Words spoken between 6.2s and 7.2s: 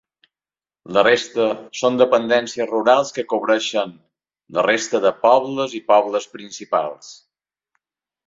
principals.